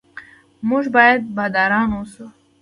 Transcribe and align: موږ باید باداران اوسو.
موږ 0.69 0.83
باید 0.95 1.21
باداران 1.35 1.89
اوسو. 1.97 2.25